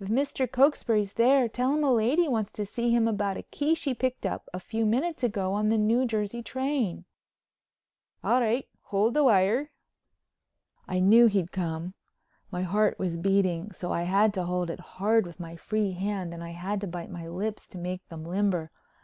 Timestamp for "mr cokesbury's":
0.08-1.12